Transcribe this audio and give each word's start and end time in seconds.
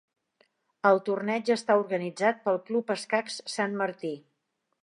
El 0.89 1.01
torneig 1.09 1.51
està 1.57 1.77
organitzat 1.83 2.43
pel 2.47 2.59
Club 2.71 2.93
Escacs 2.97 3.41
Sant 3.59 3.81
Martí. 3.83 4.17